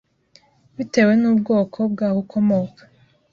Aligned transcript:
bitewe 0.75 1.13
n’ubwoko 1.21 1.79
bwaho 1.91 2.17
ukomoka. 2.23 2.81